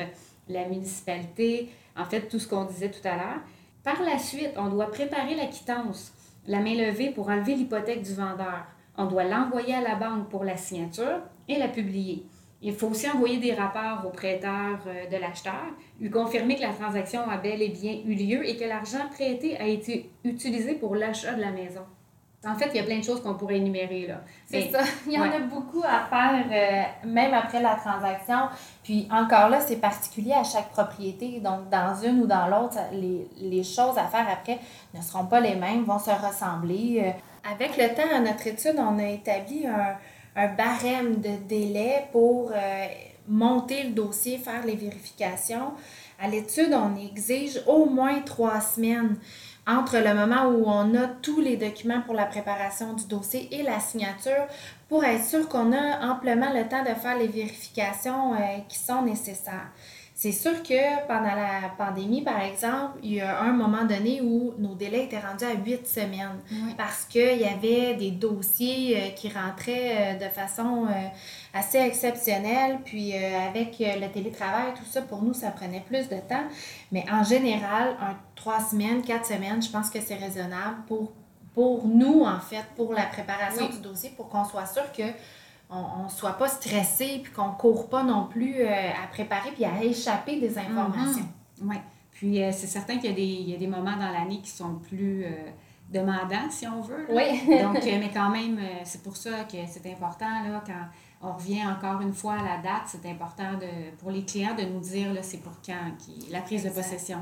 la 0.48 0.66
municipalité, 0.68 1.70
en 1.96 2.04
fait, 2.04 2.28
tout 2.28 2.38
ce 2.38 2.48
qu'on 2.48 2.64
disait 2.64 2.90
tout 2.90 3.06
à 3.06 3.16
l'heure. 3.16 3.40
Par 3.82 4.02
la 4.02 4.18
suite, 4.18 4.52
on 4.56 4.68
doit 4.68 4.90
préparer 4.90 5.34
la 5.34 5.46
quittance, 5.46 6.12
la 6.46 6.60
main 6.60 6.74
levée 6.74 7.10
pour 7.10 7.28
enlever 7.28 7.54
l'hypothèque 7.54 8.02
du 8.02 8.14
vendeur. 8.14 8.64
On 8.96 9.06
doit 9.06 9.24
l'envoyer 9.24 9.74
à 9.74 9.80
la 9.80 9.94
banque 9.94 10.28
pour 10.28 10.44
la 10.44 10.56
signature 10.56 11.20
et 11.48 11.58
la 11.58 11.68
publier. 11.68 12.24
Il 12.62 12.72
faut 12.72 12.88
aussi 12.88 13.08
envoyer 13.10 13.36
des 13.36 13.52
rapports 13.52 14.06
au 14.06 14.10
prêteur 14.10 14.78
euh, 14.86 15.06
de 15.06 15.16
l'acheteur, 15.18 15.66
lui 16.00 16.08
confirmer 16.08 16.56
que 16.56 16.62
la 16.62 16.72
transaction 16.72 17.28
a 17.28 17.36
bel 17.36 17.60
et 17.60 17.68
bien 17.68 18.00
eu 18.06 18.14
lieu 18.14 18.48
et 18.48 18.56
que 18.56 18.64
l'argent 18.64 19.06
prêté 19.10 19.58
a 19.58 19.66
été 19.66 20.10
utilisé 20.24 20.74
pour 20.74 20.94
l'achat 20.96 21.34
de 21.34 21.42
la 21.42 21.50
maison. 21.50 21.82
En 22.46 22.54
fait, 22.54 22.70
il 22.72 22.76
y 22.76 22.80
a 22.80 22.82
plein 22.84 22.98
de 22.98 23.04
choses 23.04 23.22
qu'on 23.22 23.34
pourrait 23.34 23.56
énumérer. 23.56 24.06
là. 24.06 24.20
C'est 24.46 24.70
ça. 24.70 24.80
Il 25.06 25.12
y 25.12 25.18
en 25.18 25.30
a 25.30 25.38
beaucoup 25.38 25.82
à 25.82 26.06
faire, 26.08 26.44
euh, 26.50 27.08
même 27.08 27.34
après 27.34 27.60
la 27.60 27.74
transaction. 27.74 28.48
Puis 28.82 29.08
encore 29.10 29.48
là, 29.48 29.60
c'est 29.60 29.76
particulier 29.76 30.32
à 30.32 30.44
chaque 30.44 30.70
propriété. 30.70 31.40
Donc, 31.40 31.70
dans 31.70 31.94
une 32.02 32.20
ou 32.20 32.26
dans 32.26 32.46
l'autre, 32.46 32.78
les, 32.92 33.26
les, 33.40 33.64
choses 33.64 33.96
à 33.96 34.04
faire 34.04 34.26
après 34.30 34.58
ne 34.92 35.00
seront 35.00 35.26
pas 35.26 35.40
les 35.40 35.54
mêmes, 35.54 35.84
vont 35.84 35.98
se 35.98 36.10
ressembler. 36.10 37.02
Euh, 37.04 37.50
avec 37.50 37.76
le 37.76 37.94
temps, 37.94 38.14
à 38.14 38.20
notre 38.20 38.46
étude, 38.46 38.76
on 38.78 38.98
a 38.98 39.08
établi 39.08 39.66
un, 39.66 39.96
un 40.36 40.48
barème 40.48 41.20
de 41.20 41.36
délai 41.48 42.06
pour 42.12 42.50
euh, 42.52 42.86
monter 43.28 43.84
le 43.84 43.90
dossier, 43.90 44.38
faire 44.38 44.64
les 44.64 44.76
vérifications. 44.76 45.72
À 46.20 46.28
l'étude, 46.28 46.72
on 46.72 46.96
exige 46.96 47.60
au 47.66 47.86
moins 47.86 48.20
trois 48.20 48.60
semaines 48.60 49.16
entre 49.66 49.98
le 49.98 50.14
moment 50.14 50.46
où 50.46 50.64
on 50.66 50.94
a 50.94 51.06
tous 51.06 51.40
les 51.40 51.56
documents 51.56 52.02
pour 52.02 52.14
la 52.14 52.26
préparation 52.26 52.92
du 52.92 53.06
dossier 53.06 53.48
et 53.50 53.62
la 53.62 53.80
signature 53.80 54.46
pour 54.88 55.04
être 55.04 55.24
sûr 55.24 55.48
qu'on 55.48 55.72
a 55.72 56.06
amplement 56.10 56.52
le 56.52 56.68
temps 56.68 56.82
de 56.82 56.94
faire 56.94 57.16
les 57.16 57.28
vérifications 57.28 58.34
euh, 58.34 58.58
qui 58.68 58.78
sont 58.78 59.02
nécessaires. 59.02 59.70
C'est 60.16 60.30
sûr 60.30 60.62
que 60.62 61.06
pendant 61.08 61.34
la 61.34 61.70
pandémie, 61.76 62.22
par 62.22 62.40
exemple, 62.40 62.98
il 63.02 63.14
y 63.14 63.20
a 63.20 63.40
un 63.40 63.52
moment 63.52 63.84
donné 63.84 64.20
où 64.22 64.54
nos 64.58 64.76
délais 64.76 65.06
étaient 65.06 65.18
rendus 65.18 65.44
à 65.44 65.54
huit 65.54 65.88
semaines 65.88 66.40
parce 66.78 67.04
qu'il 67.04 67.40
y 67.40 67.44
avait 67.44 67.94
des 67.94 68.12
dossiers 68.12 68.96
euh, 68.96 69.08
qui 69.10 69.28
rentraient 69.28 70.14
euh, 70.14 70.24
de 70.24 70.32
façon 70.32 70.86
assez 71.52 71.78
exceptionnelle. 71.78 72.78
Puis 72.84 73.12
avec 73.16 73.78
le 73.80 74.06
télétravail, 74.06 74.72
tout 74.76 74.84
ça, 74.88 75.02
pour 75.02 75.20
nous, 75.20 75.34
ça 75.34 75.50
prenait 75.50 75.84
plus 75.84 76.08
de 76.08 76.16
temps. 76.16 76.44
Mais 76.92 77.04
en 77.10 77.24
général, 77.24 77.96
un 78.00 78.16
trois 78.36 78.60
semaines, 78.60 79.02
quatre 79.02 79.26
semaines, 79.26 79.60
je 79.60 79.70
pense 79.70 79.90
que 79.90 80.00
c'est 80.00 80.14
raisonnable 80.14 80.76
pour, 80.86 81.12
pour 81.54 81.88
nous, 81.88 82.22
en 82.22 82.38
fait, 82.40 82.64
pour 82.76 82.92
la 82.92 83.06
préparation 83.06 83.68
du 83.68 83.78
dossier, 83.78 84.10
pour 84.16 84.28
qu'on 84.28 84.44
soit 84.44 84.66
sûr 84.66 84.92
que 84.92 85.02
on 85.70 86.04
ne 86.04 86.08
soit 86.08 86.34
pas 86.34 86.48
stressé 86.48 87.20
puis 87.22 87.32
qu'on 87.32 87.48
ne 87.48 87.54
court 87.54 87.88
pas 87.88 88.02
non 88.02 88.26
plus 88.26 88.60
euh, 88.60 88.68
à 88.70 89.06
préparer 89.08 89.50
puis 89.52 89.64
à 89.64 89.82
échapper 89.82 90.38
des 90.38 90.58
informations. 90.58 91.26
Mhm. 91.60 91.68
Oui. 91.68 91.76
Puis 92.12 92.42
euh, 92.42 92.50
c'est 92.52 92.66
certain 92.66 92.98
qu'il 92.98 93.18
y, 93.18 93.54
a 93.54 93.58
des 93.58 93.66
moments 93.66 93.96
dans 93.96 94.10
l'année 94.10 94.40
qui 94.40 94.50
sont 94.50 94.76
plus 94.76 95.24
euh, 95.24 95.30
demandants, 95.90 96.50
si 96.50 96.66
on 96.66 96.80
veut. 96.80 97.06
Oui. 97.10 97.40
Donc, 97.62 97.82
mais 97.82 98.10
quand 98.12 98.30
même, 98.30 98.58
c'est 98.84 99.02
pour 99.02 99.16
ça 99.16 99.44
que 99.44 99.56
c'est 99.66 99.90
important, 99.90 100.42
là, 100.48 100.62
quand 100.64 100.84
on 101.24 101.32
revient 101.32 101.64
encore 101.66 102.00
une 102.02 102.12
fois 102.12 102.34
à 102.34 102.44
la 102.44 102.62
date. 102.62 102.82
C'est 102.86 103.08
important 103.08 103.54
de, 103.54 103.96
pour 103.98 104.10
les 104.10 104.24
clients 104.24 104.54
de 104.54 104.62
nous 104.62 104.80
dire 104.80 105.12
là, 105.12 105.22
c'est 105.22 105.38
pour 105.38 105.54
quand 105.64 105.92
qui, 105.98 106.30
la 106.30 106.40
prise 106.40 106.64
de 106.64 106.70
possession. 106.70 107.18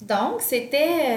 Donc, 0.00 0.40
c'était 0.40 0.76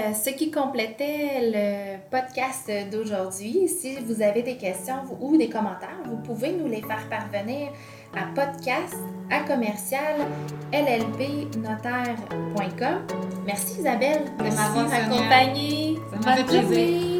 euh, 0.10 0.14
ce 0.14 0.32
qui 0.32 0.50
complétait 0.50 1.40
le 1.54 1.98
podcast 2.10 2.70
d'aujourd'hui. 2.92 3.68
Si 3.68 3.98
vous 3.98 4.24
avez 4.24 4.42
des 4.42 4.58
questions 4.58 5.04
ou 5.20 5.38
des 5.38 5.50
commentaires, 5.50 6.02
vous 6.06 6.18
pouvez 6.18 6.52
nous 6.52 6.68
les 6.68 6.82
faire 6.82 7.08
parvenir 7.08 7.70
à 8.16 8.26
podcast 8.34 8.98
à 9.30 9.42
commercial. 9.42 10.16
Merci 13.46 13.80
Isabelle 13.80 14.26
de 14.40 14.44
m'avoir 14.44 14.92
accompagnée. 14.92 16.00
Ça 16.12 16.30
m'a 16.30 16.38
fait 16.38 16.44
plaisir. 16.44 17.11